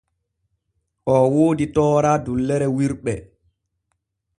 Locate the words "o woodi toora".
1.15-2.11